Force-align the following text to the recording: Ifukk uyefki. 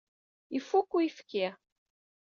Ifukk 0.57 0.91
uyefki. 0.97 1.45